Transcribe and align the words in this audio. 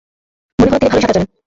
মনে 0.59 0.69
হলো 0.69 0.79
তিনি 0.79 0.89
ভালোই 0.89 1.03
সাঁতার 1.03 1.15
জানেন। 1.17 1.31